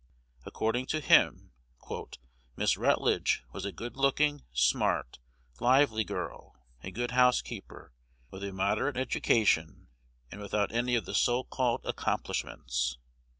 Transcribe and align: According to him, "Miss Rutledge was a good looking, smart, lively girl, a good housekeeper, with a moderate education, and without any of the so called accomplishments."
According 0.47 0.87
to 0.87 0.99
him, 0.99 1.51
"Miss 2.55 2.75
Rutledge 2.75 3.43
was 3.51 3.65
a 3.65 3.71
good 3.71 3.95
looking, 3.95 4.41
smart, 4.51 5.19
lively 5.59 6.03
girl, 6.03 6.55
a 6.81 6.89
good 6.89 7.11
housekeeper, 7.11 7.93
with 8.31 8.43
a 8.43 8.51
moderate 8.51 8.97
education, 8.97 9.89
and 10.31 10.41
without 10.41 10.71
any 10.71 10.95
of 10.95 11.05
the 11.05 11.13
so 11.13 11.43
called 11.43 11.81
accomplishments." 11.85 12.97